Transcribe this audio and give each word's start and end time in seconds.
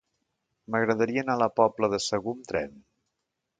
M'agradaria 0.75 1.23
anar 1.25 1.35
a 1.37 1.41
la 1.43 1.49
Pobla 1.61 1.91
de 1.97 2.01
Segur 2.07 2.37
amb 2.39 2.51
tren. 2.55 2.75